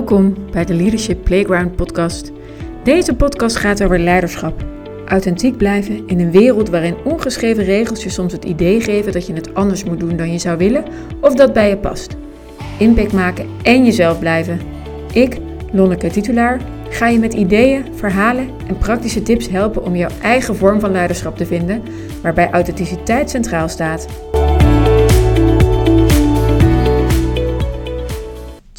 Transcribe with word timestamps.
Welkom 0.00 0.36
bij 0.50 0.64
de 0.64 0.74
Leadership 0.74 1.24
Playground 1.24 1.76
podcast. 1.76 2.32
Deze 2.84 3.14
podcast 3.14 3.56
gaat 3.56 3.82
over 3.82 3.98
leiderschap. 3.98 4.64
Authentiek 5.06 5.56
blijven 5.56 6.06
in 6.06 6.20
een 6.20 6.30
wereld 6.30 6.68
waarin 6.68 6.96
ongeschreven 7.04 7.64
regels 7.64 8.02
je 8.02 8.10
soms 8.10 8.32
het 8.32 8.44
idee 8.44 8.80
geven 8.80 9.12
dat 9.12 9.26
je 9.26 9.32
het 9.32 9.54
anders 9.54 9.84
moet 9.84 10.00
doen 10.00 10.16
dan 10.16 10.32
je 10.32 10.38
zou 10.38 10.58
willen 10.58 10.84
of 11.20 11.34
dat 11.34 11.52
bij 11.52 11.68
je 11.68 11.76
past. 11.76 12.16
Impact 12.78 13.12
maken 13.12 13.46
en 13.62 13.84
jezelf 13.84 14.18
blijven. 14.18 14.60
Ik, 15.12 15.38
Lonneke 15.72 16.10
Titulaar, 16.10 16.60
ga 16.90 17.08
je 17.08 17.18
met 17.18 17.34
ideeën, 17.34 17.84
verhalen 17.94 18.48
en 18.66 18.78
praktische 18.78 19.22
tips 19.22 19.48
helpen 19.48 19.84
om 19.84 19.96
jouw 19.96 20.10
eigen 20.22 20.56
vorm 20.56 20.80
van 20.80 20.92
leiderschap 20.92 21.36
te 21.36 21.46
vinden, 21.46 21.82
waarbij 22.22 22.50
authenticiteit 22.50 23.30
centraal 23.30 23.68
staat. 23.68 24.06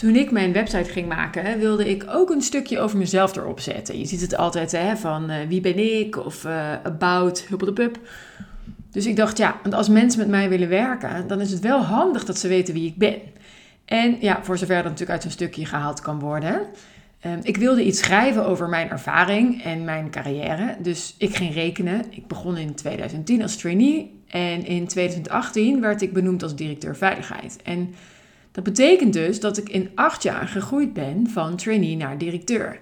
Toen 0.02 0.16
ik 0.16 0.32
mijn 0.32 0.54
website 0.54 0.91
ging 0.91 1.08
maken, 1.08 1.60
wilde 1.60 1.90
ik 1.90 2.05
ook 2.10 2.30
een 2.30 2.41
stukje 2.41 2.80
over 2.80 2.98
mezelf 2.98 3.36
erop 3.36 3.60
zetten. 3.60 4.00
Je 4.00 4.05
ziet 4.05 4.22
het 4.22 4.38
altijd 4.38 4.72
hè, 4.72 4.98
van 4.98 5.32
uh, 5.32 5.36
wie 5.48 5.62
ben 5.62 6.00
ik 6.00 6.26
of 6.26 6.46
uh, 6.46 6.72
about, 6.84 7.48
pup. 7.74 8.00
Dus 8.91 9.05
ik 9.05 9.16
dacht, 9.16 9.38
ja, 9.38 9.60
want 9.64 9.74
als 9.74 9.90
mensen 9.90 10.20
met 10.20 10.30
mij 10.30 10.50
willen 10.50 10.70
werken, 10.70 11.27
dan 11.27 11.41
is 11.41 11.52
het 11.52 11.60
wel 11.60 11.82
handig 11.82 12.26
dat 12.26 12.38
ze 12.38 12.48
weten 12.48 12.74
wie 12.74 12.88
ik 12.88 12.98
ben. 12.98 13.20
En 13.86 14.18
ja, 14.20 14.44
voor 14.44 14.58
zover 14.58 14.76
dat 14.76 14.84
natuurlijk 14.84 15.12
uit 15.12 15.24
een 15.24 15.32
stukje 15.32 15.66
gehaald 15.66 16.02
kan 16.02 16.20
worden. 16.20 16.62
Um, 17.26 17.40
ik 17.44 17.58
wilde 17.58 17.84
iets 17.84 17.99
schrijven 17.99 18.46
over 18.46 18.70
mijn 18.70 18.90
ervaring 18.90 19.63
en 19.63 19.84
mijn 19.84 20.10
carrière. 20.10 20.76
Dus 20.80 21.16
ik 21.18 21.36
ging 21.36 21.54
rekenen. 21.54 22.05
Ik 22.10 22.27
begon 22.27 22.58
in 22.58 22.76
2010 22.76 23.41
als 23.41 23.58
trainee. 23.58 24.22
En 24.27 24.66
in 24.66 24.88
2018 24.88 25.82
werd 25.82 26.02
ik 26.02 26.13
benoemd 26.13 26.44
als 26.44 26.55
directeur 26.55 26.96
veiligheid. 26.96 27.58
En 27.63 27.94
dat 28.52 28.64
betekent 28.64 29.14
dus 29.14 29.40
dat 29.40 29.58
ik 29.58 29.70
in 29.70 29.91
acht 29.96 30.23
jaar 30.23 30.48
gegroeid 30.48 30.94
ben 30.94 31.30
van 31.30 31.55
trainee 31.55 31.96
naar 31.96 32.18
directeur. 32.18 32.80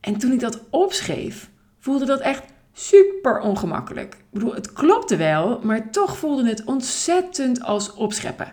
En 0.00 0.16
toen 0.16 0.32
ik 0.32 0.40
dat 0.40 0.60
opschreef, 0.70 1.50
voelde 1.78 2.04
dat 2.04 2.20
echt 2.20 2.42
super 2.72 3.40
ongemakkelijk. 3.40 4.14
Ik 4.14 4.24
bedoel, 4.30 4.54
het 4.54 4.72
klopte 4.72 5.16
wel, 5.16 5.60
maar 5.62 5.90
toch 5.90 6.18
voelde 6.18 6.48
het 6.48 6.64
ontzettend 6.64 7.62
als 7.62 7.94
opscheppen. 7.94 8.52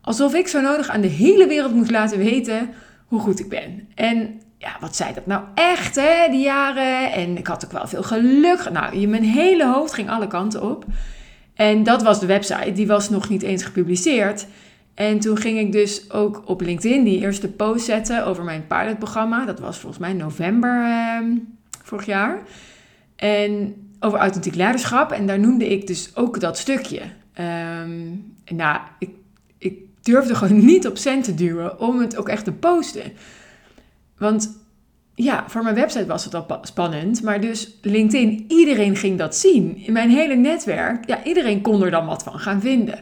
Alsof 0.00 0.34
ik 0.34 0.48
zo 0.48 0.60
nodig 0.60 0.88
aan 0.88 1.00
de 1.00 1.06
hele 1.06 1.46
wereld 1.46 1.74
moest 1.74 1.90
laten 1.90 2.18
weten 2.18 2.70
hoe 3.06 3.20
goed 3.20 3.40
ik 3.40 3.48
ben. 3.48 3.88
En 3.94 4.40
ja, 4.58 4.76
wat 4.80 4.96
zei 4.96 5.14
dat 5.14 5.26
nou 5.26 5.44
echt, 5.54 5.94
hè, 5.94 6.28
die 6.30 6.44
jaren? 6.44 7.12
En 7.12 7.36
ik 7.36 7.46
had 7.46 7.64
ook 7.64 7.72
wel 7.72 7.86
veel 7.86 8.02
geluk. 8.02 8.70
Nou, 8.70 9.06
mijn 9.06 9.24
hele 9.24 9.66
hoofd 9.66 9.94
ging 9.94 10.10
alle 10.10 10.26
kanten 10.26 10.62
op. 10.62 10.84
En 11.54 11.82
dat 11.82 12.02
was 12.02 12.20
de 12.20 12.26
website, 12.26 12.72
die 12.72 12.86
was 12.86 13.10
nog 13.10 13.28
niet 13.28 13.42
eens 13.42 13.62
gepubliceerd. 13.62 14.46
En 14.96 15.20
toen 15.20 15.36
ging 15.36 15.58
ik 15.58 15.72
dus 15.72 16.10
ook 16.10 16.42
op 16.46 16.60
LinkedIn 16.60 17.04
die 17.04 17.20
eerste 17.20 17.48
post 17.48 17.84
zetten 17.84 18.26
over 18.26 18.44
mijn 18.44 18.66
pilotprogramma. 18.66 19.44
Dat 19.44 19.60
was 19.60 19.78
volgens 19.78 20.00
mij 20.00 20.12
november 20.12 20.84
eh, 20.84 21.18
vorig 21.82 22.06
jaar. 22.06 22.42
En 23.16 23.74
over 24.00 24.18
authentiek 24.18 24.54
leiderschap. 24.54 25.12
En 25.12 25.26
daar 25.26 25.38
noemde 25.38 25.68
ik 25.68 25.86
dus 25.86 26.10
ook 26.14 26.40
dat 26.40 26.58
stukje. 26.58 27.00
Um, 27.80 28.34
nou, 28.44 28.80
ik, 28.98 29.10
ik 29.58 29.78
durfde 30.02 30.34
gewoon 30.34 30.64
niet 30.64 30.86
op 30.86 30.98
cent 30.98 31.24
te 31.24 31.34
duwen 31.34 31.80
om 31.80 32.00
het 32.00 32.16
ook 32.16 32.28
echt 32.28 32.44
te 32.44 32.52
posten. 32.52 33.12
Want 34.18 34.58
ja, 35.14 35.44
voor 35.48 35.62
mijn 35.62 35.74
website 35.74 36.06
was 36.06 36.24
het 36.24 36.34
al 36.34 36.58
spannend. 36.62 37.22
Maar 37.22 37.40
dus 37.40 37.78
LinkedIn, 37.82 38.44
iedereen 38.48 38.96
ging 38.96 39.18
dat 39.18 39.36
zien. 39.36 39.76
In 39.76 39.92
mijn 39.92 40.10
hele 40.10 40.34
netwerk, 40.34 41.06
ja, 41.06 41.24
iedereen 41.24 41.60
kon 41.60 41.82
er 41.82 41.90
dan 41.90 42.06
wat 42.06 42.22
van 42.22 42.38
gaan 42.38 42.60
vinden. 42.60 43.00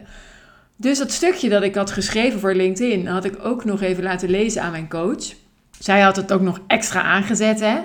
Dus 0.75 0.97
dat 0.97 1.11
stukje 1.11 1.49
dat 1.49 1.63
ik 1.63 1.75
had 1.75 1.91
geschreven 1.91 2.39
voor 2.39 2.53
LinkedIn, 2.53 3.07
had 3.07 3.25
ik 3.25 3.45
ook 3.45 3.65
nog 3.65 3.81
even 3.81 4.03
laten 4.03 4.29
lezen 4.29 4.61
aan 4.61 4.71
mijn 4.71 4.89
coach. 4.89 5.33
Zij 5.79 6.01
had 6.01 6.15
het 6.15 6.33
ook 6.33 6.41
nog 6.41 6.59
extra 6.67 7.01
aangezet, 7.01 7.59
hè. 7.59 7.77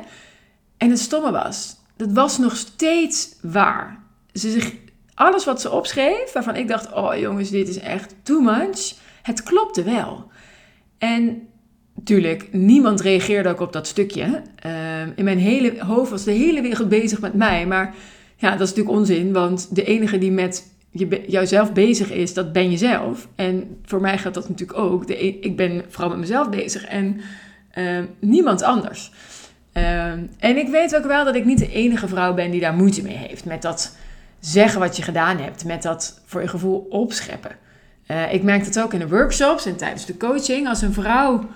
En 0.77 0.91
het 0.91 0.99
stomme 0.99 1.31
was, 1.31 1.77
dat 1.97 2.13
was 2.13 2.39
nog 2.39 2.57
steeds 2.57 3.37
waar. 3.43 4.03
Ze 4.33 4.73
alles 5.21 5.45
wat 5.45 5.61
ze 5.61 5.71
opschreef, 5.71 6.33
waarvan 6.33 6.57
ik 6.57 6.69
dacht, 6.69 6.93
oh 6.93 7.17
jongens, 7.17 7.51
dit 7.51 7.69
is 7.69 7.79
echt 7.79 8.15
too 8.23 8.41
much. 8.41 8.95
Het 9.23 9.43
klopte 9.43 9.83
wel. 9.83 10.31
En 10.99 11.49
natuurlijk, 11.95 12.53
niemand 12.53 13.01
reageerde 13.01 13.49
ook 13.49 13.61
op 13.61 13.73
dat 13.73 13.87
stukje. 13.87 14.43
Ehm, 14.57 15.11
in 15.17 15.25
mijn 15.25 15.39
hele 15.39 15.85
hoofd 15.85 16.11
was 16.11 16.25
de 16.25 16.31
hele 16.31 16.63
wereld 16.63 16.89
bezig 16.89 17.21
met 17.21 17.35
mij. 17.35 17.67
Maar 17.67 17.95
ja, 18.37 18.51
dat 18.51 18.61
is 18.61 18.69
natuurlijk 18.69 18.97
onzin, 18.97 19.33
want 19.33 19.75
de 19.75 19.85
enige 19.85 20.19
die 20.19 20.33
met 20.33 20.73
je, 20.91 21.25
jouzelf 21.27 21.73
bezig 21.73 22.11
is, 22.11 22.35
dat 22.35 22.53
ben 22.53 22.71
jezelf. 22.71 23.29
En 23.35 23.79
voor 23.85 24.01
mij 24.01 24.19
gaat 24.19 24.35
dat 24.35 24.49
natuurlijk 24.49 24.79
ook. 24.79 25.07
De, 25.07 25.25
e-, 25.25 25.39
ik 25.41 25.57
ben 25.57 25.85
vooral 25.89 26.11
met 26.11 26.19
mezelf 26.19 26.49
bezig 26.49 26.85
en 26.85 27.21
ehm, 27.71 28.05
niemand 28.19 28.63
anders. 28.63 29.13
Ehm, 29.73 30.25
en 30.39 30.57
ik 30.57 30.69
weet 30.69 30.97
ook 30.97 31.05
wel 31.05 31.25
dat 31.25 31.35
ik 31.35 31.45
niet 31.45 31.59
de 31.59 31.73
enige 31.73 32.09
vrouw 32.09 32.35
ben 32.35 32.51
die 32.51 32.61
daar 32.61 32.75
moeite 32.75 33.03
mee 33.03 33.17
heeft. 33.17 33.45
Met 33.45 33.63
dat 33.63 33.97
zeggen 34.41 34.81
wat 34.81 34.97
je 34.97 35.03
gedaan 35.03 35.39
hebt. 35.39 35.65
Met 35.65 35.83
dat 35.83 36.21
voor 36.25 36.41
je 36.41 36.49
gevoel 36.49 36.87
opscheppen. 36.91 37.57
Uh, 38.07 38.33
ik 38.33 38.43
merk 38.43 38.65
het 38.65 38.81
ook 38.81 38.93
in 38.93 38.99
de 38.99 39.09
workshops 39.09 39.67
en 39.67 39.77
tijdens 39.77 40.07
de 40.07 40.17
coaching. 40.17 40.69
Als 40.69 40.83
een 40.83 40.93
vrouw 40.93 41.49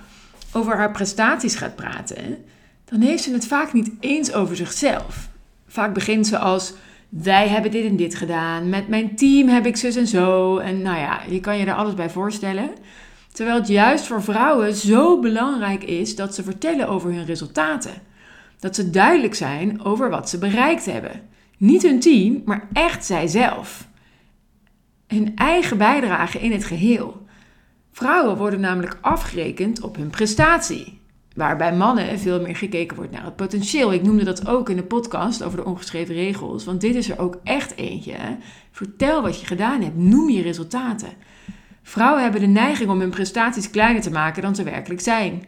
over 0.53 0.77
haar 0.77 0.91
prestaties 0.91 1.55
gaat 1.55 1.75
praten, 1.75 2.45
dan 2.85 3.01
heeft 3.01 3.23
ze 3.23 3.33
het 3.33 3.47
vaak 3.47 3.73
niet 3.73 3.91
eens 4.01 4.33
over 4.33 4.57
zichzelf. 4.57 5.29
Vaak 5.67 5.95
begint 5.95 6.27
ze 6.27 6.39
als 6.39 6.75
wij 7.23 7.49
hebben 7.49 7.71
dit 7.71 7.85
en 7.85 7.97
dit 7.97 8.15
gedaan. 8.15 8.69
Met 8.69 8.89
mijn 8.89 9.17
team 9.17 9.49
heb 9.49 9.67
ik 9.67 9.77
zus 9.77 9.97
en 9.97 10.07
zo. 10.07 10.59
En 10.59 10.83
nou 10.83 10.99
ja, 10.99 11.21
je 11.29 11.41
kan 11.41 11.59
je 11.59 11.65
er 11.65 11.75
alles 11.75 11.95
bij 11.95 12.11
voorstellen. 12.11 12.71
Terwijl 13.33 13.59
het 13.59 13.69
juist 13.69 14.07
voor 14.07 14.23
vrouwen 14.23 14.75
zo 14.75 15.21
belangrijk 15.21 15.85
is 15.85 16.17
dat 16.17 16.35
ze 16.35 16.43
vertellen 16.43 16.89
over 16.89 17.13
hun 17.13 17.25
resultaten. 17.25 17.93
Dat 18.59 18.75
ze 18.75 18.91
duidelijk 18.91 19.35
zijn 19.35 19.85
over 19.85 20.11
wat 20.11 20.29
ze 20.29 20.39
bereikt 20.39 20.85
hebben. 20.85 21.21
Niet 21.59 21.83
hun 21.83 22.01
team, 22.01 22.43
maar 22.45 22.69
echt 22.73 23.05
zijzelf. 23.05 23.89
Hun 25.07 25.33
eigen 25.37 25.79
bijdrage 25.79 26.41
in 26.41 26.53
het 26.53 26.65
geheel. 26.65 27.27
Vrouwen 27.93 28.37
worden 28.37 28.61
namelijk 28.61 28.99
afgerekend 29.01 29.81
op 29.81 29.97
hun 29.97 30.11
prestatie. 30.11 31.01
Waarbij 31.35 31.77
mannen 31.77 32.19
veel 32.19 32.41
meer 32.41 32.57
gekeken 32.57 32.97
wordt 32.97 33.13
naar 33.13 33.25
het 33.25 33.37
potentieel. 33.37 33.93
Ik 33.93 34.03
noemde 34.03 34.25
dat 34.25 34.47
ook 34.47 34.69
in 34.69 34.77
de 34.77 34.83
podcast 34.83 35.43
over 35.43 35.59
de 35.59 35.65
ongeschreven 35.65 36.15
regels. 36.15 36.65
Want 36.65 36.81
dit 36.81 36.95
is 36.95 37.11
er 37.11 37.19
ook 37.19 37.39
echt 37.45 37.77
eentje. 37.77 38.17
Vertel 38.71 39.23
wat 39.23 39.41
je 39.41 39.47
gedaan 39.47 39.83
hebt. 39.83 39.97
Noem 39.97 40.31
je 40.31 40.43
resultaten. 40.43 41.09
Vrouwen 41.83 42.23
hebben 42.23 42.41
de 42.41 42.47
neiging 42.47 42.91
om 42.91 43.01
hun 43.01 43.11
prestaties 43.11 43.71
kleiner 43.71 44.03
te 44.03 44.11
maken 44.11 44.43
dan 44.43 44.55
ze 44.55 44.63
werkelijk 44.63 45.01
zijn. 45.01 45.45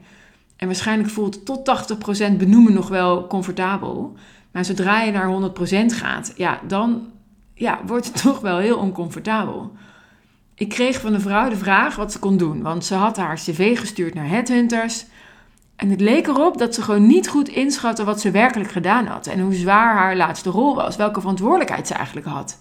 En 0.56 0.66
waarschijnlijk 0.66 1.10
voelt 1.10 1.44
tot 1.44 1.88
80% 2.30 2.36
benoemen 2.36 2.72
nog 2.72 2.88
wel 2.88 3.26
comfortabel. 3.26 4.14
Maar 4.53 4.64
zodra 4.64 5.03
je 5.03 5.12
naar 5.12 5.53
100% 5.82 5.86
gaat, 5.86 6.32
ja, 6.36 6.60
dan 6.66 7.10
ja, 7.54 7.80
wordt 7.86 8.06
het 8.06 8.22
toch 8.22 8.41
wel 8.41 8.58
heel 8.58 8.78
oncomfortabel. 8.78 9.72
Ik 10.54 10.68
kreeg 10.68 11.00
van 11.00 11.14
een 11.14 11.20
vrouw 11.20 11.48
de 11.48 11.56
vraag 11.56 11.97
wat 11.97 12.12
ze 12.12 12.18
kon 12.18 12.36
doen. 12.36 12.62
Want 12.62 12.84
ze 12.84 12.94
had 12.94 13.16
haar 13.16 13.36
cv 13.36 13.78
gestuurd 13.78 14.14
naar 14.14 14.28
headhunters. 14.28 15.06
En 15.76 15.91
het 15.91 16.00
leek 16.00 16.26
erop 16.26 16.59
dat 16.59 16.75
ze 16.75 16.82
gewoon 16.82 17.06
niet 17.06 17.28
goed 17.28 17.48
inschatte 17.48 18.04
wat 18.04 18.20
ze 18.20 18.31
werkelijk 18.31 18.70
gedaan 18.70 19.06
had. 19.06 19.26
En 19.26 19.41
hoe 19.41 19.54
zwaar 19.54 19.94
haar 19.94 20.16
laatste 20.16 20.50
rol 20.50 20.75
was. 20.75 20.97
Welke 20.97 21.20
verantwoordelijkheid 21.20 21.87
ze 21.87 21.94
eigenlijk 21.94 22.26
had. 22.26 22.59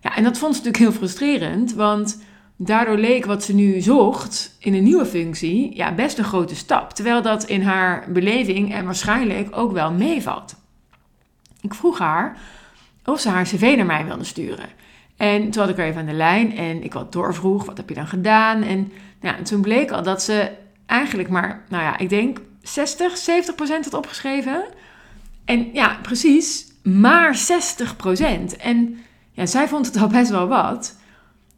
Ja, 0.00 0.16
en 0.16 0.24
dat 0.24 0.38
vond 0.38 0.56
ze 0.56 0.62
natuurlijk 0.62 0.90
heel 0.90 0.98
frustrerend. 1.00 1.74
Want 1.74 2.22
daardoor 2.56 2.96
leek 2.96 3.24
wat 3.24 3.44
ze 3.44 3.54
nu 3.54 3.80
zocht 3.80 4.56
in 4.58 4.74
een 4.74 4.82
nieuwe 4.82 5.06
functie 5.06 5.76
ja, 5.76 5.94
best 5.94 6.18
een 6.18 6.24
grote 6.24 6.54
stap. 6.54 6.90
Terwijl 6.90 7.22
dat 7.22 7.44
in 7.44 7.62
haar 7.62 8.04
beleving 8.12 8.74
en 8.74 8.84
waarschijnlijk 8.84 9.56
ook 9.56 9.72
wel 9.72 9.92
meevalt. 9.92 10.54
Ik 11.60 11.74
vroeg 11.74 11.98
haar 11.98 12.38
of 13.04 13.20
ze 13.20 13.28
haar 13.28 13.44
cv 13.44 13.74
naar 13.76 13.86
mij 13.86 14.04
wilde 14.04 14.24
sturen. 14.24 14.68
En 15.16 15.50
toen 15.50 15.62
had 15.62 15.70
ik 15.70 15.78
er 15.78 15.84
even 15.84 16.00
aan 16.00 16.06
de 16.06 16.12
lijn 16.12 16.56
en 16.56 16.82
ik 16.82 16.92
wat 16.92 17.12
doorvroeg, 17.12 17.64
wat 17.64 17.76
heb 17.76 17.88
je 17.88 17.94
dan 17.94 18.06
gedaan? 18.06 18.62
En, 18.62 18.92
en 19.20 19.44
toen 19.44 19.60
bleek 19.60 19.90
al 19.90 20.02
dat 20.02 20.22
ze 20.22 20.50
eigenlijk 20.86 21.28
maar, 21.28 21.64
nou 21.68 21.82
ja, 21.82 21.98
ik 21.98 22.08
denk 22.08 22.40
60, 22.68 23.16
70 23.16 23.54
procent 23.54 23.84
had 23.84 23.94
opgeschreven. 23.94 24.64
En 25.44 25.72
ja, 25.72 25.98
precies, 26.02 26.66
maar 26.82 27.34
60 27.34 27.96
procent. 27.96 28.56
En 28.56 28.98
ja, 29.32 29.46
zij 29.46 29.68
vond 29.68 29.86
het 29.86 29.96
al 29.96 30.08
best 30.08 30.30
wel 30.30 30.48
wat. 30.48 30.96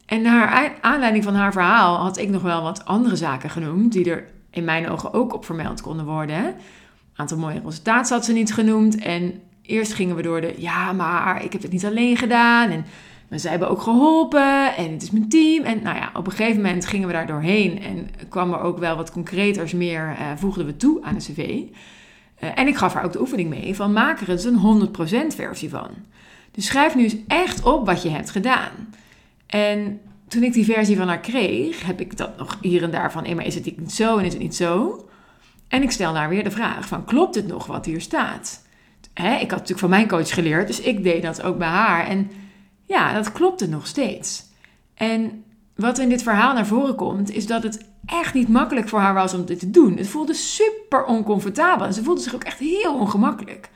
En 0.05 0.21
naar 0.21 0.73
aanleiding 0.81 1.23
van 1.23 1.35
haar 1.35 1.51
verhaal 1.51 1.97
had 1.97 2.17
ik 2.17 2.29
nog 2.29 2.41
wel 2.41 2.61
wat 2.61 2.85
andere 2.85 3.15
zaken 3.15 3.49
genoemd, 3.49 3.93
die 3.93 4.11
er 4.11 4.25
in 4.51 4.63
mijn 4.63 4.89
ogen 4.89 5.13
ook 5.13 5.33
op 5.33 5.45
vermeld 5.45 5.81
konden 5.81 6.05
worden. 6.05 6.45
Een 6.45 6.55
aantal 7.15 7.37
mooie 7.37 7.61
resultaten 7.65 8.15
had 8.15 8.25
ze 8.25 8.33
niet 8.33 8.53
genoemd. 8.53 8.95
En 8.95 9.41
eerst 9.61 9.93
gingen 9.93 10.15
we 10.15 10.21
door 10.21 10.41
de, 10.41 10.53
ja, 10.57 10.93
maar 10.93 11.43
ik 11.43 11.53
heb 11.53 11.61
het 11.61 11.71
niet 11.71 11.85
alleen 11.85 12.17
gedaan. 12.17 12.69
En 12.69 12.85
maar 13.29 13.39
zij 13.39 13.49
hebben 13.49 13.69
ook 13.69 13.81
geholpen 13.81 14.75
en 14.75 14.91
het 14.91 15.01
is 15.01 15.11
mijn 15.11 15.29
team. 15.29 15.63
En 15.63 15.81
nou 15.83 15.95
ja, 15.97 16.11
op 16.13 16.25
een 16.25 16.31
gegeven 16.31 16.61
moment 16.61 16.85
gingen 16.85 17.07
we 17.07 17.13
daar 17.13 17.27
doorheen 17.27 17.81
en 17.81 18.09
kwam 18.29 18.53
er 18.53 18.59
ook 18.59 18.77
wel 18.77 18.95
wat 18.95 19.11
concreters 19.11 19.73
meer, 19.73 20.15
uh, 20.19 20.31
voegden 20.35 20.65
we 20.65 20.77
toe 20.77 21.03
aan 21.03 21.13
de 21.13 21.19
cv. 21.19 21.37
Uh, 21.37 22.49
en 22.55 22.67
ik 22.67 22.75
gaf 22.75 22.93
haar 22.93 23.03
ook 23.03 23.11
de 23.11 23.19
oefening 23.19 23.49
mee 23.49 23.75
van 23.75 23.93
maak 23.93 24.21
er 24.21 24.29
eens 24.29 24.43
een 24.43 24.89
100% 25.31 25.35
versie 25.35 25.69
van. 25.69 25.89
Dus 26.51 26.65
schrijf 26.65 26.95
nu 26.95 27.03
eens 27.03 27.15
echt 27.27 27.63
op 27.63 27.85
wat 27.85 28.01
je 28.01 28.09
hebt 28.09 28.29
gedaan. 28.29 28.71
En 29.45 29.99
toen 30.27 30.43
ik 30.43 30.53
die 30.53 30.65
versie 30.65 30.97
van 30.97 31.07
haar 31.07 31.19
kreeg, 31.19 31.85
heb 31.85 31.99
ik 31.99 32.17
dat 32.17 32.37
nog 32.37 32.57
hier 32.61 32.83
en 32.83 32.91
daar 32.91 33.11
van, 33.11 33.35
maar 33.35 33.45
is 33.45 33.55
het 33.55 33.77
niet 33.77 33.91
zo 33.91 34.17
en 34.17 34.25
is 34.25 34.33
het 34.33 34.41
niet 34.41 34.55
zo? 34.55 35.03
En 35.67 35.83
ik 35.83 35.91
stel 35.91 36.13
daar 36.13 36.29
weer 36.29 36.43
de 36.43 36.51
vraag 36.51 36.87
van, 36.87 37.05
klopt 37.05 37.35
het 37.35 37.47
nog 37.47 37.65
wat 37.65 37.85
hier 37.85 38.01
staat? 38.01 38.67
Ik 39.13 39.23
had 39.23 39.49
natuurlijk 39.49 39.79
van 39.79 39.89
mijn 39.89 40.07
coach 40.07 40.33
geleerd, 40.33 40.67
dus 40.67 40.81
ik 40.81 41.03
deed 41.03 41.21
dat 41.21 41.41
ook 41.41 41.57
bij 41.57 41.67
haar. 41.67 42.07
En 42.07 42.31
ja, 42.89 43.13
dat 43.13 43.31
klopte 43.31 43.67
nog 43.67 43.87
steeds. 43.87 44.43
En 44.93 45.43
wat 45.75 45.97
in 45.97 46.09
dit 46.09 46.23
verhaal 46.23 46.53
naar 46.53 46.67
voren 46.67 46.95
komt, 46.95 47.31
is 47.31 47.47
dat 47.47 47.63
het 47.63 47.85
echt 48.05 48.33
niet 48.33 48.49
makkelijk 48.49 48.89
voor 48.89 48.99
haar 48.99 49.13
was 49.13 49.33
om 49.33 49.45
dit 49.45 49.59
te 49.59 49.69
doen. 49.69 49.97
Het 49.97 50.07
voelde 50.07 50.33
super 50.33 51.05
oncomfortabel 51.05 51.85
en 51.85 51.93
ze 51.93 52.03
voelde 52.03 52.21
zich 52.21 52.35
ook 52.35 52.43
echt 52.43 52.59
heel 52.59 52.99
ongemakkelijk. 52.99 53.69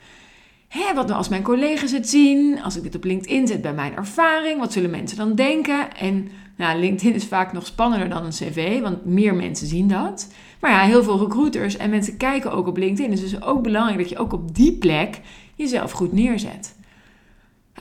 Hè, 0.68 0.94
wat 0.94 1.06
nou 1.06 1.18
als 1.18 1.28
mijn 1.28 1.42
collega's 1.42 1.90
het 1.90 2.08
zien? 2.08 2.62
Als 2.62 2.76
ik 2.76 2.82
dit 2.82 2.94
op 2.94 3.04
LinkedIn 3.04 3.46
zet 3.46 3.62
bij 3.62 3.74
mijn 3.74 3.96
ervaring, 3.96 4.60
wat 4.60 4.72
zullen 4.72 4.90
mensen 4.90 5.16
dan 5.16 5.34
denken? 5.34 5.96
En 5.96 6.28
nou, 6.56 6.78
LinkedIn 6.78 7.14
is 7.14 7.26
vaak 7.26 7.52
nog 7.52 7.66
spannender 7.66 8.08
dan 8.08 8.24
een 8.24 8.30
cv, 8.30 8.80
want 8.80 9.04
meer 9.04 9.34
mensen 9.34 9.66
zien 9.66 9.88
dat. 9.88 10.32
Maar 10.60 10.70
ja, 10.70 10.80
heel 10.80 11.02
veel 11.02 11.18
recruiters 11.18 11.76
en 11.76 11.90
mensen 11.90 12.16
kijken 12.16 12.52
ook 12.52 12.66
op 12.66 12.76
LinkedIn. 12.76 13.10
Dus 13.10 13.20
het 13.20 13.32
is 13.32 13.42
ook 13.42 13.62
belangrijk 13.62 13.98
dat 13.98 14.08
je 14.08 14.18
ook 14.18 14.32
op 14.32 14.54
die 14.54 14.78
plek 14.78 15.20
jezelf 15.54 15.90
goed 15.90 16.12
neerzet. 16.12 16.73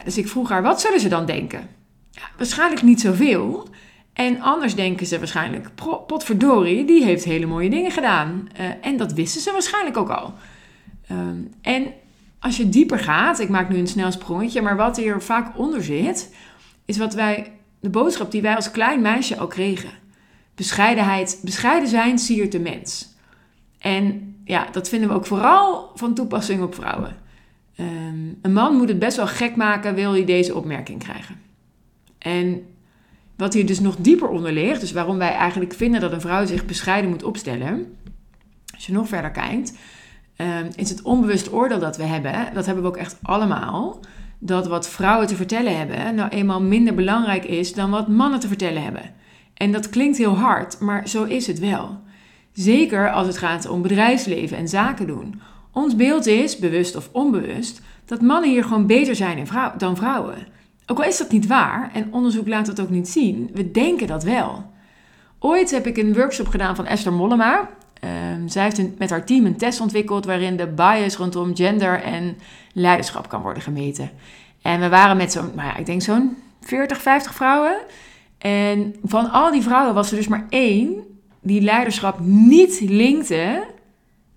Dus 0.03 0.17
ik 0.17 0.27
vroeg 0.27 0.49
haar, 0.49 0.61
wat 0.61 0.81
zullen 0.81 0.99
ze 0.99 1.09
dan 1.09 1.25
denken? 1.25 1.69
Waarschijnlijk 2.37 2.81
niet 2.81 3.01
zoveel. 3.01 3.67
En 4.13 4.41
anders 4.41 4.75
denken 4.75 5.05
ze 5.05 5.17
waarschijnlijk, 5.17 5.69
potverdorie, 6.07 6.85
die 6.85 7.03
heeft 7.03 7.23
hele 7.23 7.45
mooie 7.45 7.69
dingen 7.69 7.91
gedaan. 7.91 8.47
Uh, 8.59 8.65
en 8.81 8.97
dat 8.97 9.13
wisten 9.13 9.41
ze 9.41 9.51
waarschijnlijk 9.51 9.97
ook 9.97 10.09
al. 10.09 10.33
Ehm, 11.07 11.37
en 11.61 11.93
als 12.39 12.57
je 12.57 12.69
dieper 12.69 12.99
gaat, 12.99 13.39
ik 13.39 13.49
maak 13.49 13.69
nu 13.69 13.77
een 13.77 13.87
snel 13.87 14.11
sprongetje, 14.11 14.61
maar 14.61 14.75
wat 14.75 14.97
hier 14.97 15.21
vaak 15.21 15.57
onder 15.57 15.83
zit, 15.83 16.35
is 16.85 16.97
wat 16.97 17.13
wij, 17.13 17.51
de 17.79 17.89
boodschap 17.89 18.31
die 18.31 18.41
wij 18.41 18.55
als 18.55 18.71
klein 18.71 19.01
meisje 19.01 19.37
al 19.37 19.47
kregen. 19.47 19.91
Bescheidenheid, 20.55 21.39
bescheiden 21.43 21.89
zijn 21.89 22.19
siert 22.19 22.51
de 22.51 22.59
mens. 22.59 23.15
En 23.79 24.35
ja, 24.45 24.67
dat 24.71 24.89
vinden 24.89 25.09
we 25.09 25.15
ook 25.15 25.25
vooral 25.25 25.91
van 25.95 26.13
toepassing 26.13 26.61
op 26.61 26.75
vrouwen. 26.75 27.15
Ehm, 27.75 28.27
een 28.41 28.53
man 28.53 28.75
moet 28.75 28.89
het 28.89 28.99
best 28.99 29.17
wel 29.17 29.27
gek 29.27 29.55
maken, 29.55 29.95
wil 29.95 30.11
hij 30.11 30.25
deze 30.25 30.55
opmerking 30.55 30.99
krijgen. 30.99 31.35
En 32.17 32.61
wat 33.37 33.53
hier 33.53 33.65
dus 33.65 33.79
nog 33.79 33.95
dieper 33.95 34.29
onder 34.29 34.51
ligt, 34.51 34.81
dus 34.81 34.91
waarom 34.91 35.17
wij 35.17 35.33
eigenlijk 35.33 35.73
vinden 35.73 36.01
dat 36.01 36.11
een 36.11 36.21
vrouw 36.21 36.45
zich 36.45 36.65
bescheiden 36.65 37.09
moet 37.09 37.23
opstellen, 37.23 37.97
als 38.73 38.85
je 38.85 38.93
nog 38.93 39.07
verder 39.07 39.31
kijkt, 39.31 39.77
ehm, 40.35 40.71
is 40.75 40.89
het 40.89 41.01
onbewust 41.01 41.53
oordeel 41.53 41.79
dat 41.79 41.97
we 41.97 42.03
hebben, 42.03 42.53
dat 42.53 42.65
hebben 42.65 42.83
we 42.83 42.89
ook 42.89 42.97
echt 42.97 43.17
allemaal, 43.21 43.99
dat 44.39 44.67
wat 44.67 44.89
vrouwen 44.89 45.27
te 45.27 45.35
vertellen 45.35 45.77
hebben 45.77 46.15
nou 46.15 46.29
eenmaal 46.29 46.61
minder 46.61 46.93
belangrijk 46.93 47.45
is 47.45 47.73
dan 47.73 47.89
wat 47.89 48.07
mannen 48.07 48.39
te 48.39 48.47
vertellen 48.47 48.83
hebben. 48.83 49.13
En 49.53 49.71
dat 49.71 49.89
klinkt 49.89 50.17
heel 50.17 50.37
hard, 50.37 50.79
maar 50.79 51.07
zo 51.07 51.23
is 51.23 51.47
het 51.47 51.59
wel. 51.59 52.01
Zeker 52.53 53.11
als 53.11 53.27
het 53.27 53.37
gaat 53.37 53.69
om 53.69 53.81
bedrijfsleven 53.81 54.57
en 54.57 54.67
zaken 54.67 55.07
doen. 55.07 55.41
Ons 55.73 55.95
beeld 55.95 56.25
is, 56.25 56.57
bewust 56.57 56.95
of 56.95 57.09
onbewust, 57.11 57.81
dat 58.05 58.21
mannen 58.21 58.49
hier 58.49 58.63
gewoon 58.63 58.87
beter 58.87 59.15
zijn 59.15 59.47
dan 59.77 59.95
vrouwen. 59.95 60.47
Ook 60.85 60.97
al 60.97 61.03
is 61.03 61.17
dat 61.17 61.31
niet 61.31 61.47
waar, 61.47 61.91
en 61.93 62.13
onderzoek 62.13 62.47
laat 62.47 62.65
dat 62.65 62.79
ook 62.79 62.89
niet 62.89 63.09
zien, 63.09 63.49
we 63.53 63.71
denken 63.71 64.07
dat 64.07 64.23
wel. 64.23 64.71
Ooit 65.39 65.71
heb 65.71 65.87
ik 65.87 65.97
een 65.97 66.13
workshop 66.13 66.47
gedaan 66.47 66.75
van 66.75 66.85
Esther 66.85 67.13
Mollema. 67.13 67.69
Um, 68.33 68.47
zij 68.49 68.63
heeft 68.63 68.97
met 68.97 69.09
haar 69.09 69.25
team 69.25 69.45
een 69.45 69.57
test 69.57 69.81
ontwikkeld 69.81 70.25
waarin 70.25 70.57
de 70.57 70.67
bias 70.67 71.15
rondom 71.15 71.55
gender 71.55 72.01
en 72.01 72.37
leiderschap 72.73 73.29
kan 73.29 73.41
worden 73.41 73.63
gemeten. 73.63 74.11
En 74.61 74.79
we 74.79 74.89
waren 74.89 75.17
met 75.17 75.31
zo'n, 75.31 75.51
nou 75.55 75.67
ja, 75.67 75.75
ik 75.77 75.85
denk 75.85 76.01
zo'n 76.01 76.37
40, 76.61 77.01
50 77.01 77.33
vrouwen. 77.33 77.77
En 78.37 78.95
van 79.03 79.31
al 79.31 79.51
die 79.51 79.61
vrouwen 79.61 79.93
was 79.93 80.11
er 80.11 80.17
dus 80.17 80.27
maar 80.27 80.45
één 80.49 81.03
die 81.41 81.61
leiderschap 81.61 82.19
niet 82.19 82.79
linkte 82.81 83.63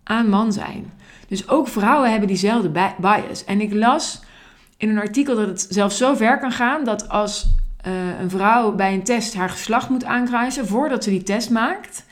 aan 0.03 0.29
man 0.29 0.53
zijn. 0.53 0.93
Dus 1.29 1.49
ook 1.49 1.69
vrouwen 1.69 2.11
hebben 2.11 2.29
diezelfde 2.29 2.93
bias. 2.99 3.45
En 3.45 3.61
ik 3.61 3.73
las 3.73 4.21
in 4.77 4.89
een 4.89 4.99
artikel 4.99 5.37
dat 5.37 5.47
het 5.47 5.67
zelfs 5.69 5.97
zo 5.97 6.15
ver 6.15 6.39
kan 6.39 6.53
gaan 6.53 6.85
dat 6.85 7.09
als 7.09 7.47
uh, 7.87 8.21
een 8.21 8.31
vrouw 8.31 8.75
bij 8.75 8.95
een 8.95 9.05
test 9.05 9.35
haar 9.35 9.51
geslacht 9.51 9.89
moet 9.89 10.05
aankruisen 10.05 10.67
voordat 10.67 11.05
ze 11.05 11.11
die 11.11 11.23
test 11.23 11.51
maakt, 11.51 12.05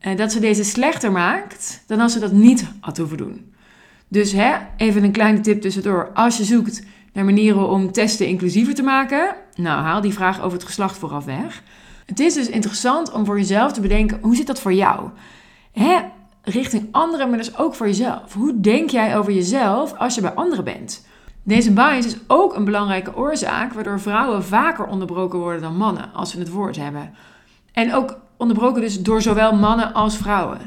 uh, 0.00 0.16
dat 0.16 0.32
ze 0.32 0.40
deze 0.40 0.64
slechter 0.64 1.12
maakt 1.12 1.82
dan 1.86 2.00
als 2.00 2.12
ze 2.12 2.18
dat 2.18 2.32
niet 2.32 2.68
had 2.80 2.96
hoeven 2.96 3.16
doen. 3.16 3.52
Dus 4.08 4.32
hè, 4.32 4.54
even 4.76 5.04
een 5.04 5.12
kleine 5.12 5.40
tip 5.40 5.60
tussendoor. 5.60 6.10
Als 6.14 6.36
je 6.36 6.44
zoekt 6.44 6.82
naar 7.12 7.24
manieren 7.24 7.68
om 7.68 7.92
testen 7.92 8.26
inclusiever 8.26 8.74
te 8.74 8.82
maken, 8.82 9.34
nou 9.54 9.82
haal 9.82 10.00
die 10.00 10.12
vraag 10.12 10.40
over 10.40 10.58
het 10.58 10.66
geslacht 10.66 10.98
vooraf 10.98 11.24
weg. 11.24 11.62
Het 12.06 12.20
is 12.20 12.34
dus 12.34 12.48
interessant 12.48 13.12
om 13.12 13.24
voor 13.24 13.38
jezelf 13.38 13.72
te 13.72 13.80
bedenken, 13.80 14.18
hoe 14.22 14.36
zit 14.36 14.46
dat 14.46 14.60
voor 14.60 14.72
jou? 14.72 15.08
Hè, 15.72 15.98
richting 16.44 16.88
anderen, 16.90 17.28
maar 17.28 17.38
dus 17.38 17.56
ook 17.56 17.74
voor 17.74 17.86
jezelf. 17.86 18.32
Hoe 18.32 18.60
denk 18.60 18.90
jij 18.90 19.18
over 19.18 19.32
jezelf 19.32 19.94
als 19.98 20.14
je 20.14 20.20
bij 20.20 20.34
anderen 20.34 20.64
bent? 20.64 21.06
Deze 21.42 21.72
bias 21.72 22.06
is 22.06 22.16
ook 22.26 22.56
een 22.56 22.64
belangrijke 22.64 23.16
oorzaak 23.16 23.72
waardoor 23.72 24.00
vrouwen 24.00 24.44
vaker 24.44 24.86
onderbroken 24.86 25.38
worden 25.38 25.62
dan 25.62 25.76
mannen 25.76 26.12
als 26.12 26.30
ze 26.30 26.38
het 26.38 26.50
woord 26.50 26.76
hebben. 26.76 27.14
En 27.72 27.94
ook 27.94 28.18
onderbroken 28.36 28.80
dus 28.80 29.02
door 29.02 29.22
zowel 29.22 29.54
mannen 29.54 29.92
als 29.92 30.16
vrouwen. 30.16 30.58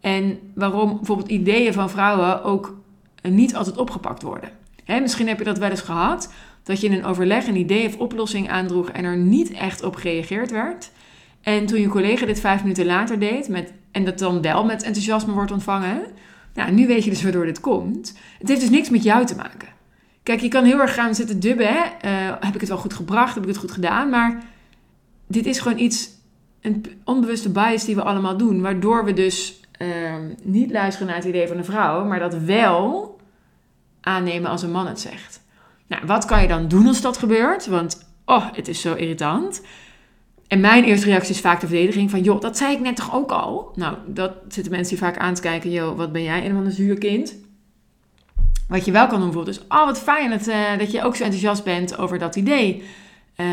En 0.00 0.38
waarom 0.54 0.96
bijvoorbeeld 0.96 1.28
ideeën 1.28 1.72
van 1.72 1.90
vrouwen 1.90 2.44
ook 2.44 2.76
niet 3.22 3.56
altijd 3.56 3.76
opgepakt 3.76 4.22
worden. 4.22 4.50
misschien 4.86 5.28
heb 5.28 5.38
je 5.38 5.44
dat 5.44 5.58
wel 5.58 5.70
eens 5.70 5.80
gehad, 5.80 6.32
dat 6.62 6.80
je 6.80 6.86
in 6.86 6.92
een 6.92 7.04
overleg 7.04 7.46
een 7.46 7.56
idee 7.56 7.86
of 7.86 7.96
oplossing 7.96 8.50
aandroeg 8.50 8.90
en 8.90 9.04
er 9.04 9.16
niet 9.16 9.50
echt 9.50 9.82
op 9.82 9.96
gereageerd 9.96 10.50
werd. 10.50 10.90
En 11.40 11.66
toen 11.66 11.80
je 11.80 11.88
collega 11.88 12.26
dit 12.26 12.40
vijf 12.40 12.62
minuten 12.62 12.86
later 12.86 13.18
deed, 13.18 13.48
met, 13.48 13.72
en 13.90 14.04
dat 14.04 14.18
dan 14.18 14.42
wel 14.42 14.64
met 14.64 14.82
enthousiasme 14.82 15.32
wordt 15.32 15.52
ontvangen, 15.52 16.02
nou, 16.54 16.72
nu 16.72 16.86
weet 16.86 17.04
je 17.04 17.10
dus 17.10 17.22
waardoor 17.22 17.44
dit 17.44 17.60
komt. 17.60 18.18
Het 18.38 18.48
heeft 18.48 18.60
dus 18.60 18.70
niks 18.70 18.90
met 18.90 19.02
jou 19.02 19.26
te 19.26 19.36
maken. 19.36 19.68
Kijk, 20.22 20.40
je 20.40 20.48
kan 20.48 20.64
heel 20.64 20.80
erg 20.80 20.94
gaan 20.94 21.14
zitten 21.14 21.40
dubben. 21.40 21.66
Hè? 21.66 21.84
Uh, 22.04 22.36
heb 22.40 22.54
ik 22.54 22.60
het 22.60 22.68
wel 22.68 22.78
goed 22.78 22.94
gebracht? 22.94 23.34
Heb 23.34 23.42
ik 23.42 23.48
het 23.48 23.58
goed 23.58 23.70
gedaan? 23.70 24.10
Maar 24.10 24.42
dit 25.26 25.46
is 25.46 25.58
gewoon 25.60 25.78
iets, 25.78 26.10
een 26.60 26.84
onbewuste 27.04 27.50
bias 27.50 27.84
die 27.84 27.94
we 27.94 28.02
allemaal 28.02 28.36
doen. 28.36 28.60
Waardoor 28.60 29.04
we 29.04 29.12
dus 29.12 29.60
uh, 29.78 29.88
niet 30.42 30.70
luisteren 30.70 31.06
naar 31.06 31.16
het 31.16 31.24
idee 31.24 31.48
van 31.48 31.56
een 31.56 31.64
vrouw, 31.64 32.04
maar 32.04 32.18
dat 32.18 32.34
wel 32.34 33.18
aannemen 34.00 34.50
als 34.50 34.62
een 34.62 34.70
man 34.70 34.86
het 34.86 35.00
zegt. 35.00 35.40
Nou, 35.86 36.06
wat 36.06 36.24
kan 36.24 36.42
je 36.42 36.48
dan 36.48 36.68
doen 36.68 36.86
als 36.86 37.00
dat 37.00 37.16
gebeurt? 37.16 37.66
Want, 37.66 38.06
oh, 38.24 38.46
het 38.52 38.68
is 38.68 38.80
zo 38.80 38.94
irritant. 38.94 39.62
En 40.50 40.60
mijn 40.60 40.84
eerste 40.84 41.06
reactie 41.06 41.34
is 41.34 41.40
vaak 41.40 41.60
de 41.60 41.66
verdediging 41.66 42.10
van, 42.10 42.22
joh, 42.22 42.40
dat 42.40 42.56
zei 42.56 42.72
ik 42.72 42.80
net 42.80 42.96
toch 42.96 43.14
ook 43.14 43.30
al? 43.30 43.72
Nou, 43.74 43.96
dat 44.06 44.32
zitten 44.48 44.72
mensen 44.72 44.96
die 44.96 45.04
vaak 45.04 45.16
aan 45.16 45.34
te 45.34 45.40
kijken, 45.40 45.70
joh, 45.70 45.96
wat 45.96 46.12
ben 46.12 46.22
jij 46.22 46.46
een 46.46 46.54
van 46.54 46.64
een 46.64 46.72
zuurkind? 46.72 47.36
Wat 48.68 48.84
je 48.84 48.92
wel 48.92 49.06
kan 49.06 49.18
doen 49.18 49.26
bijvoorbeeld 49.30 49.56
is, 49.56 49.64
oh 49.68 49.84
wat 49.84 50.00
fijn 50.00 50.30
dat, 50.30 50.48
uh, 50.48 50.78
dat 50.78 50.90
je 50.90 51.02
ook 51.02 51.16
zo 51.16 51.22
enthousiast 51.22 51.64
bent 51.64 51.98
over 51.98 52.18
dat 52.18 52.36
idee. 52.36 52.82
Uh, 53.36 53.46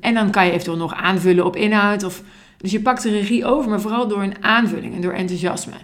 en 0.00 0.14
dan 0.14 0.30
kan 0.30 0.44
je 0.44 0.50
eventueel 0.50 0.76
nog 0.76 0.94
aanvullen 0.94 1.44
op 1.44 1.56
inhoud. 1.56 2.04
Of, 2.04 2.22
dus 2.56 2.70
je 2.70 2.80
pakt 2.80 3.02
de 3.02 3.10
regie 3.10 3.44
over, 3.44 3.70
maar 3.70 3.80
vooral 3.80 4.08
door 4.08 4.22
een 4.22 4.44
aanvulling 4.44 4.94
en 4.94 5.00
door 5.00 5.12
enthousiasme. 5.12 5.76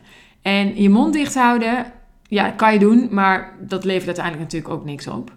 En 0.42 0.82
je 0.82 0.90
mond 0.90 1.12
dicht 1.12 1.34
houden, 1.34 1.86
ja, 2.28 2.50
kan 2.50 2.72
je 2.72 2.78
doen, 2.78 3.08
maar 3.10 3.56
dat 3.60 3.84
levert 3.84 4.06
uiteindelijk 4.06 4.44
natuurlijk 4.44 4.74
ook 4.74 4.84
niks 4.84 5.06
op. 5.06 5.32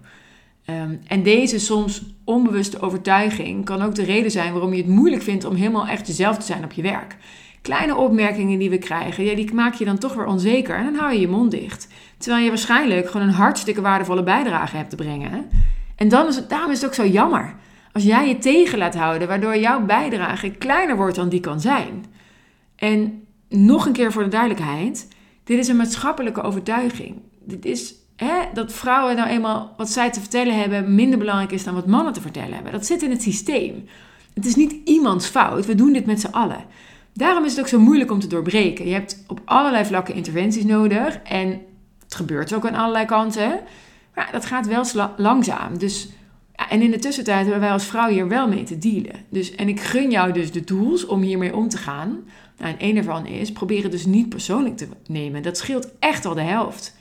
Um, 0.70 1.00
en 1.06 1.22
deze 1.22 1.58
soms 1.58 2.02
onbewuste 2.24 2.80
overtuiging 2.80 3.64
kan 3.64 3.82
ook 3.82 3.94
de 3.94 4.04
reden 4.04 4.30
zijn 4.30 4.52
waarom 4.52 4.72
je 4.72 4.82
het 4.82 4.90
moeilijk 4.90 5.22
vindt 5.22 5.44
om 5.44 5.54
helemaal 5.54 5.86
echt 5.86 6.06
jezelf 6.06 6.38
te 6.38 6.46
zijn 6.46 6.64
op 6.64 6.72
je 6.72 6.82
werk. 6.82 7.16
Kleine 7.62 7.96
opmerkingen 7.96 8.58
die 8.58 8.70
we 8.70 8.78
krijgen, 8.78 9.24
ja, 9.24 9.34
die 9.34 9.54
maak 9.54 9.74
je 9.74 9.84
dan 9.84 9.98
toch 9.98 10.14
weer 10.14 10.26
onzeker 10.26 10.76
en 10.76 10.84
dan 10.84 10.94
hou 10.94 11.12
je 11.12 11.20
je 11.20 11.28
mond 11.28 11.50
dicht. 11.50 11.88
Terwijl 12.18 12.42
je 12.42 12.48
waarschijnlijk 12.48 13.10
gewoon 13.10 13.26
een 13.26 13.32
hartstikke 13.32 13.80
waardevolle 13.80 14.22
bijdrage 14.22 14.76
hebt 14.76 14.90
te 14.90 14.96
brengen. 14.96 15.48
En 15.96 16.08
dan 16.08 16.26
is 16.26 16.36
het, 16.36 16.48
daarom 16.48 16.70
is 16.70 16.80
het 16.80 16.86
ook 16.86 16.94
zo 16.94 17.06
jammer. 17.06 17.54
Als 17.92 18.04
jij 18.04 18.28
je 18.28 18.38
tegen 18.38 18.78
laat 18.78 18.94
houden, 18.94 19.28
waardoor 19.28 19.56
jouw 19.56 19.84
bijdrage 19.84 20.50
kleiner 20.50 20.96
wordt 20.96 21.16
dan 21.16 21.28
die 21.28 21.40
kan 21.40 21.60
zijn. 21.60 22.04
En 22.76 23.22
nog 23.48 23.86
een 23.86 23.92
keer 23.92 24.12
voor 24.12 24.22
de 24.22 24.28
duidelijkheid: 24.28 25.08
dit 25.44 25.58
is 25.58 25.68
een 25.68 25.76
maatschappelijke 25.76 26.42
overtuiging. 26.42 27.16
Dit 27.44 27.64
is 27.64 27.94
dat 28.52 28.72
vrouwen 28.72 29.16
nou 29.16 29.28
eenmaal 29.28 29.74
wat 29.76 29.90
zij 29.90 30.10
te 30.10 30.20
vertellen 30.20 30.58
hebben 30.58 30.94
minder 30.94 31.18
belangrijk 31.18 31.52
is 31.52 31.64
dan 31.64 31.74
wat 31.74 31.86
mannen 31.86 32.12
te 32.12 32.20
vertellen 32.20 32.54
hebben. 32.54 32.72
Dat 32.72 32.86
zit 32.86 33.02
in 33.02 33.10
het 33.10 33.22
systeem. 33.22 33.88
Het 34.34 34.46
is 34.46 34.54
niet 34.54 34.74
iemands 34.84 35.26
fout. 35.26 35.66
We 35.66 35.74
doen 35.74 35.92
dit 35.92 36.06
met 36.06 36.20
z'n 36.20 36.26
allen. 36.26 36.64
Daarom 37.12 37.44
is 37.44 37.50
het 37.50 37.60
ook 37.60 37.68
zo 37.68 37.78
moeilijk 37.78 38.10
om 38.10 38.20
te 38.20 38.26
doorbreken. 38.26 38.86
Je 38.86 38.92
hebt 38.92 39.24
op 39.26 39.40
allerlei 39.44 39.84
vlakken 39.84 40.14
interventies 40.14 40.64
nodig. 40.64 41.18
En 41.22 41.60
het 42.04 42.14
gebeurt 42.14 42.54
ook 42.54 42.66
aan 42.66 42.74
allerlei 42.74 43.04
kanten. 43.04 43.60
Maar 44.14 44.28
dat 44.32 44.44
gaat 44.46 44.66
wel 44.66 45.12
langzaam. 45.16 45.78
Dus, 45.78 46.08
en 46.70 46.82
in 46.82 46.90
de 46.90 46.98
tussentijd 46.98 47.42
hebben 47.42 47.60
wij 47.60 47.72
als 47.72 47.84
vrouw 47.84 48.08
hier 48.08 48.28
wel 48.28 48.48
mee 48.48 48.62
te 48.62 48.78
dealen. 48.78 49.24
Dus, 49.28 49.54
en 49.54 49.68
ik 49.68 49.80
gun 49.80 50.10
jou 50.10 50.32
dus 50.32 50.52
de 50.52 50.64
tools 50.64 51.06
om 51.06 51.20
hiermee 51.20 51.56
om 51.56 51.68
te 51.68 51.78
gaan. 51.78 52.24
Nou, 52.58 52.70
en 52.70 52.76
een 52.78 52.96
ervan 52.96 53.26
is, 53.26 53.52
probeer 53.52 53.82
het 53.82 53.92
dus 53.92 54.06
niet 54.06 54.28
persoonlijk 54.28 54.76
te 54.76 54.88
nemen. 55.06 55.42
Dat 55.42 55.58
scheelt 55.58 55.88
echt 55.98 56.24
al 56.24 56.34
de 56.34 56.40
helft. 56.40 56.97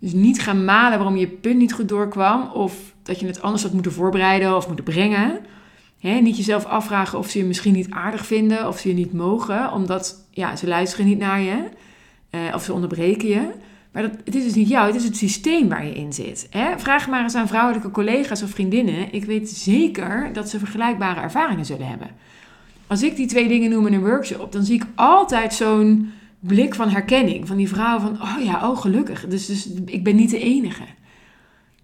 Dus 0.00 0.12
niet 0.12 0.40
gaan 0.42 0.64
malen 0.64 0.98
waarom 0.98 1.16
je 1.16 1.28
punt 1.28 1.56
niet 1.56 1.72
goed 1.72 1.88
doorkwam. 1.88 2.50
Of 2.52 2.94
dat 3.02 3.20
je 3.20 3.26
het 3.26 3.42
anders 3.42 3.62
had 3.62 3.72
moeten 3.72 3.92
voorbereiden 3.92 4.56
of 4.56 4.66
moeten 4.66 4.84
brengen. 4.84 5.40
niet 6.00 6.36
jezelf 6.36 6.64
afvragen 6.64 7.18
of 7.18 7.28
ze 7.28 7.38
je 7.38 7.44
misschien 7.44 7.72
niet 7.72 7.90
aardig 7.90 8.26
vinden 8.26 8.68
of 8.68 8.78
ze 8.78 8.88
je 8.88 8.94
niet 8.94 9.12
mogen, 9.12 9.72
omdat 9.72 10.26
ja, 10.30 10.56
ze 10.56 10.66
luisteren 10.66 11.06
niet 11.06 11.18
naar 11.18 11.40
je. 11.40 11.68
eh, 12.30 12.40
of 12.54 12.62
ze 12.62 12.72
onderbreken 12.72 13.28
je. 13.28 13.50
Maar 13.92 14.02
dat, 14.02 14.12
het 14.24 14.34
is 14.34 14.44
dus 14.44 14.54
niet 14.54 14.68
jou, 14.68 14.86
het 14.86 14.96
is 14.96 15.04
het 15.04 15.16
systeem 15.16 15.68
waar 15.68 15.86
je 15.86 15.94
in 15.94 16.12
zit. 16.12 16.48
Vraag 16.76 17.08
maar 17.08 17.22
eens 17.22 17.34
aan 17.34 17.48
vrouwelijke 17.48 17.90
collega's 17.90 18.42
of 18.42 18.50
vriendinnen. 18.50 19.12
Ik 19.12 19.24
weet 19.24 19.50
zeker 19.50 20.32
dat 20.32 20.48
ze 20.48 20.58
vergelijkbare 20.58 21.20
ervaringen 21.20 21.64
zullen 21.64 21.86
hebben. 21.86 22.10
Als 22.86 23.02
ik 23.02 23.16
die 23.16 23.26
twee 23.26 23.48
dingen 23.48 23.70
noem 23.70 23.86
in 23.86 23.92
een 23.92 24.00
workshop, 24.00 24.52
dan 24.52 24.64
zie 24.64 24.74
ik 24.74 24.86
altijd 24.94 25.54
zo'n 25.54 26.12
blik 26.40 26.74
van 26.74 26.88
herkenning. 26.88 27.46
Van 27.46 27.56
die 27.56 27.68
vrouw 27.68 27.98
van, 27.98 28.22
oh 28.22 28.44
ja, 28.44 28.70
oh 28.70 28.78
gelukkig. 28.78 29.26
Dus, 29.26 29.46
dus 29.46 29.68
ik 29.84 30.04
ben 30.04 30.16
niet 30.16 30.30
de 30.30 30.38
enige. 30.38 30.84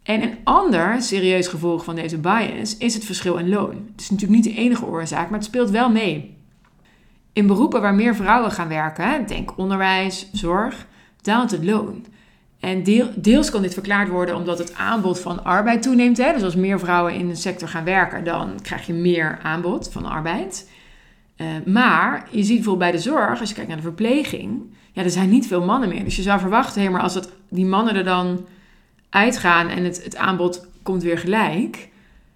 En 0.03 0.23
een 0.23 0.37
ander 0.45 1.03
serieus 1.03 1.49
gevolg 1.49 1.85
van 1.85 1.95
deze 1.95 2.19
bias 2.19 2.77
is 2.77 2.95
het 2.95 3.05
verschil 3.05 3.37
in 3.37 3.49
loon. 3.49 3.89
Het 3.93 4.01
is 4.01 4.11
natuurlijk 4.11 4.45
niet 4.45 4.55
de 4.55 4.61
enige 4.61 4.87
oorzaak, 4.87 5.31
maar 5.31 5.39
het 5.39 5.49
speelt 5.49 5.71
wel 5.71 5.91
mee. 5.91 6.37
In 7.33 7.47
beroepen 7.47 7.81
waar 7.81 7.95
meer 7.95 8.15
vrouwen 8.15 8.51
gaan 8.51 8.69
werken, 8.69 9.27
denk 9.27 9.59
onderwijs, 9.59 10.29
zorg, 10.33 10.87
daalt 11.21 11.51
het 11.51 11.65
loon. 11.65 12.05
En 12.61 12.83
deels 13.17 13.51
kan 13.51 13.63
dit 13.63 13.73
verklaard 13.73 14.09
worden 14.09 14.37
omdat 14.37 14.59
het 14.59 14.75
aanbod 14.75 15.21
van 15.21 15.45
arbeid 15.45 15.83
toeneemt. 15.83 16.17
Hè? 16.17 16.33
Dus 16.33 16.43
als 16.43 16.55
meer 16.55 16.79
vrouwen 16.79 17.15
in 17.15 17.29
de 17.29 17.35
sector 17.35 17.69
gaan 17.69 17.85
werken, 17.85 18.25
dan 18.25 18.61
krijg 18.63 18.87
je 18.87 18.93
meer 18.93 19.39
aanbod 19.43 19.89
van 19.93 20.05
arbeid. 20.05 20.71
Uh, 21.37 21.47
maar 21.65 22.29
je 22.31 22.43
ziet 22.43 22.55
bijvoorbeeld 22.55 22.91
bij 22.91 23.01
de 23.01 23.09
zorg, 23.09 23.41
als 23.41 23.49
je 23.49 23.55
kijkt 23.55 23.69
naar 23.69 23.79
de 23.79 23.83
verpleging, 23.83 24.63
ja, 24.93 25.03
er 25.03 25.11
zijn 25.11 25.29
niet 25.29 25.47
veel 25.47 25.65
mannen 25.65 25.89
meer. 25.89 26.05
Dus 26.05 26.17
je 26.17 26.23
zou 26.23 26.41
verwachten, 26.41 26.83
hé, 26.83 26.89
maar 26.89 27.03
als 27.03 27.15
het, 27.15 27.33
die 27.49 27.67
mannen 27.67 27.95
er 27.95 28.05
dan 28.05 28.47
uitgaan 29.11 29.69
en 29.69 29.85
het, 29.85 30.05
het 30.05 30.17
aanbod 30.17 30.67
komt 30.83 31.03
weer 31.03 31.19
gelijk, 31.19 31.89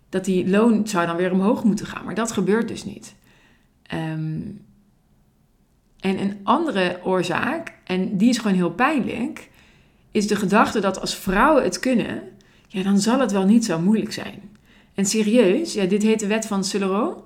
dat 0.09 0.25
die 0.25 0.49
loon 0.49 0.89
zou 0.89 1.07
dan 1.07 1.17
weer 1.17 1.33
omhoog 1.33 1.65
moeten 1.65 1.87
gaan. 1.87 2.05
Maar 2.05 2.15
dat 2.15 2.33
gebeurt 2.33 2.69
dus 2.69 2.85
niet. 2.85 3.15
Um, 3.95 4.65
en 6.01 6.21
een 6.21 6.41
andere 6.43 7.01
oorzaak, 7.05 7.75
en 7.85 8.17
die 8.17 8.29
is 8.29 8.39
gewoon 8.39 8.57
heel 8.57 8.71
pijnlijk, 8.71 9.51
is 10.11 10.27
de 10.27 10.37
gedachte 10.37 10.81
dat 10.81 11.01
als 11.01 11.17
vrouwen 11.17 11.63
het 11.63 11.79
kunnen, 11.79 12.23
ja, 12.69 12.83
dan 12.83 12.99
zal 12.99 13.21
het 13.21 13.33
wel 13.33 13.45
niet 13.45 13.65
zo 13.65 13.81
moeilijk 13.81 14.13
zijn. 14.13 14.51
En 14.95 15.07
serieus, 15.07 15.73
ja, 15.73 15.85
dit 15.85 16.03
heet 16.03 16.21
de 16.21 16.27
wet 16.27 16.47
van 16.47 16.65
Sulero. 16.65 17.25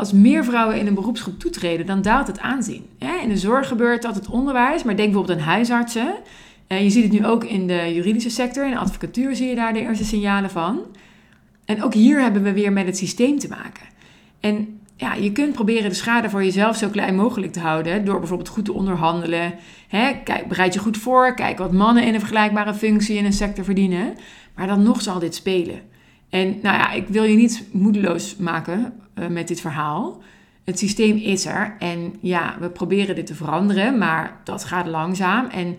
Als 0.00 0.12
meer 0.12 0.44
vrouwen 0.44 0.78
in 0.78 0.86
een 0.86 0.94
beroepsgroep 0.94 1.38
toetreden, 1.38 1.86
dan 1.86 2.02
daalt 2.02 2.26
het 2.26 2.38
aanzien. 2.38 2.86
in 3.22 3.28
de 3.28 3.36
zorg 3.36 3.68
gebeurt 3.68 4.02
dat, 4.02 4.14
het 4.14 4.28
onderwijs, 4.28 4.82
maar 4.82 4.96
denk 4.96 5.10
bijvoorbeeld 5.10 5.38
aan 5.38 5.44
huisartsen. 5.44 6.14
En 6.66 6.84
je 6.84 6.90
ziet 6.90 7.02
het 7.02 7.12
nu 7.12 7.26
ook 7.26 7.44
in 7.44 7.66
de 7.66 7.94
juridische 7.94 8.30
sector, 8.30 8.64
in 8.64 8.70
de 8.70 8.78
advocatuur 8.78 9.36
zie 9.36 9.48
je 9.48 9.54
daar 9.54 9.72
de 9.72 9.80
eerste 9.80 10.04
signalen 10.04 10.50
van. 10.50 10.80
En 11.64 11.82
ook 11.82 11.94
hier 11.94 12.20
hebben 12.20 12.42
we 12.42 12.52
weer 12.52 12.72
met 12.72 12.86
het 12.86 12.96
systeem 12.96 13.38
te 13.38 13.48
maken. 13.48 13.84
En 14.40 14.80
ja, 14.96 15.14
je 15.14 15.32
kunt 15.32 15.52
proberen 15.52 15.90
de 15.90 15.96
schade 15.96 16.30
voor 16.30 16.44
jezelf 16.44 16.76
zo 16.76 16.88
klein 16.88 17.14
mogelijk 17.14 17.52
te 17.52 17.60
houden. 17.60 18.04
Door 18.04 18.18
bijvoorbeeld 18.18 18.48
goed 18.48 18.64
te 18.64 18.72
onderhandelen. 18.72 19.54
Kijk, 20.24 20.48
bereid 20.48 20.74
je 20.74 20.80
goed 20.80 20.98
voor. 20.98 21.34
Kijk 21.34 21.58
wat 21.58 21.72
mannen 21.72 22.04
in 22.04 22.14
een 22.14 22.20
vergelijkbare 22.20 22.74
functie 22.74 23.16
in 23.16 23.24
een 23.24 23.32
sector 23.32 23.64
verdienen. 23.64 24.14
Maar 24.54 24.66
dan 24.66 24.82
nog 24.82 25.02
zal 25.02 25.18
dit 25.18 25.34
spelen. 25.34 25.80
En 26.30 26.46
nou 26.62 26.76
ja, 26.76 26.90
ik 26.92 27.08
wil 27.08 27.24
je 27.24 27.36
niet 27.36 27.64
moedeloos 27.72 28.36
maken 28.36 28.92
uh, 29.14 29.26
met 29.26 29.48
dit 29.48 29.60
verhaal. 29.60 30.22
Het 30.64 30.78
systeem 30.78 31.16
is 31.16 31.46
er. 31.46 31.76
En 31.78 32.14
ja, 32.20 32.56
we 32.60 32.70
proberen 32.70 33.14
dit 33.14 33.26
te 33.26 33.34
veranderen. 33.34 33.98
Maar 33.98 34.40
dat 34.44 34.64
gaat 34.64 34.86
langzaam. 34.86 35.46
En 35.46 35.76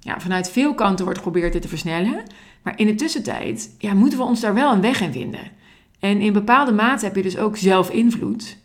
ja, 0.00 0.20
vanuit 0.20 0.50
veel 0.50 0.74
kanten 0.74 1.04
wordt 1.04 1.20
geprobeerd 1.20 1.52
dit 1.52 1.62
te 1.62 1.68
versnellen. 1.68 2.22
Maar 2.62 2.78
in 2.78 2.86
de 2.86 2.94
tussentijd 2.94 3.74
ja, 3.78 3.94
moeten 3.94 4.18
we 4.18 4.24
ons 4.24 4.40
daar 4.40 4.54
wel 4.54 4.72
een 4.72 4.80
weg 4.80 5.00
in 5.00 5.12
vinden. 5.12 5.50
En 5.98 6.20
in 6.20 6.32
bepaalde 6.32 6.72
mate 6.72 7.04
heb 7.04 7.16
je 7.16 7.22
dus 7.22 7.38
ook 7.38 7.56
zelf 7.56 7.90
invloed. 7.90 8.58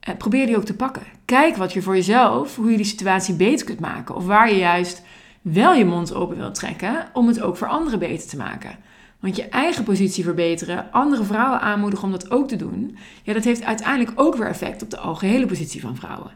Eh, 0.00 0.16
probeer 0.16 0.46
die 0.46 0.56
ook 0.56 0.64
te 0.64 0.76
pakken. 0.76 1.02
Kijk 1.24 1.56
wat 1.56 1.72
je 1.72 1.82
voor 1.82 1.94
jezelf, 1.94 2.56
hoe 2.56 2.70
je 2.70 2.76
die 2.76 2.86
situatie 2.86 3.34
beter 3.34 3.66
kunt 3.66 3.80
maken. 3.80 4.14
Of 4.14 4.26
waar 4.26 4.50
je 4.50 4.58
juist 4.58 5.02
wel 5.42 5.74
je 5.74 5.84
mond 5.84 6.14
open 6.14 6.36
wilt 6.36 6.54
trekken 6.54 7.08
om 7.12 7.26
het 7.26 7.40
ook 7.40 7.56
voor 7.56 7.68
anderen 7.68 7.98
beter 7.98 8.28
te 8.28 8.36
maken. 8.36 8.76
Want 9.24 9.36
je 9.36 9.48
eigen 9.48 9.84
positie 9.84 10.24
verbeteren, 10.24 10.92
andere 10.92 11.24
vrouwen 11.24 11.60
aanmoedigen 11.60 12.04
om 12.04 12.10
dat 12.10 12.30
ook 12.30 12.48
te 12.48 12.56
doen, 12.56 12.96
ja, 13.22 13.32
dat 13.32 13.44
heeft 13.44 13.64
uiteindelijk 13.64 14.20
ook 14.20 14.36
weer 14.36 14.46
effect 14.46 14.82
op 14.82 14.90
de 14.90 14.98
algehele 14.98 15.46
positie 15.46 15.80
van 15.80 15.96
vrouwen. 15.96 16.30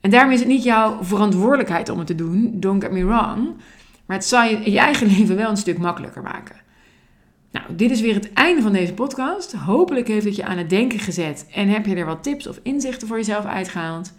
En 0.00 0.10
daarom 0.10 0.32
is 0.32 0.38
het 0.38 0.48
niet 0.48 0.62
jouw 0.62 0.98
verantwoordelijkheid 1.02 1.88
om 1.88 1.98
het 1.98 2.06
te 2.06 2.14
doen, 2.14 2.50
don't 2.54 2.82
get 2.82 2.92
me 2.92 3.04
wrong, 3.04 3.54
maar 4.06 4.16
het 4.16 4.26
zal 4.26 4.42
je 4.42 4.70
je 4.70 4.78
eigen 4.78 5.06
leven 5.16 5.36
wel 5.36 5.50
een 5.50 5.56
stuk 5.56 5.78
makkelijker 5.78 6.22
maken. 6.22 6.56
Nou, 7.50 7.64
dit 7.68 7.90
is 7.90 8.00
weer 8.00 8.14
het 8.14 8.32
einde 8.32 8.62
van 8.62 8.72
deze 8.72 8.94
podcast. 8.94 9.52
Hopelijk 9.52 10.08
heeft 10.08 10.24
het 10.24 10.36
je 10.36 10.44
aan 10.44 10.58
het 10.58 10.70
denken 10.70 10.98
gezet 10.98 11.46
en 11.54 11.68
heb 11.68 11.86
je 11.86 11.94
er 11.94 12.06
wat 12.06 12.22
tips 12.22 12.46
of 12.46 12.60
inzichten 12.62 13.08
voor 13.08 13.16
jezelf 13.16 13.44
uitgehaald. 13.44 14.12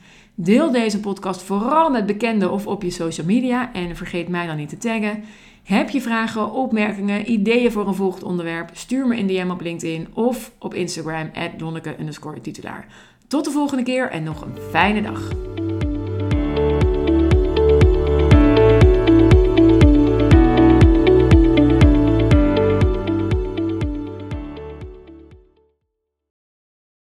Deel 0.44 0.72
deze 0.72 1.00
podcast 1.00 1.42
vooral 1.42 1.90
met 1.90 2.06
bekenden 2.06 2.52
of 2.52 2.68
op 2.68 2.84
je 2.84 2.90
social 2.90 3.26
media 3.26 3.74
en 3.74 3.96
vergeet 3.96 4.28
mij 4.28 4.48
dan 4.48 4.58
niet 4.58 4.70
te 4.70 4.78
taggen. 4.78 5.24
Heb 5.64 5.90
je 5.90 6.02
vragen, 6.02 6.52
opmerkingen, 6.52 7.32
ideeën 7.32 7.72
voor 7.72 7.88
een 7.88 7.96
volgend 7.96 8.24
onderwerp? 8.24 8.70
Stuur 8.74 9.08
me 9.08 9.18
een 9.18 9.28
DM 9.28 9.50
op 9.50 9.62
LinkedIn 9.62 10.08
of 10.14 10.52
op 10.60 10.74
Instagram 10.74 11.32
at 11.34 12.44
titulaar. 12.44 12.88
Tot 13.28 13.46
de 13.46 13.52
volgende 13.52 13.84
keer 13.84 14.10
en 14.10 14.24
nog 14.24 14.42
een 14.42 14.58
fijne 14.72 15.02
dag. 15.02 15.30